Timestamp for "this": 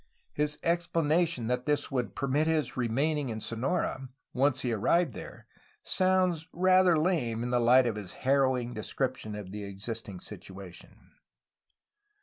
1.67-1.91